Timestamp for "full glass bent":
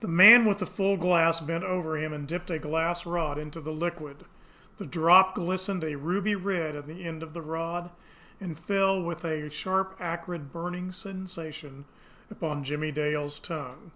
0.66-1.64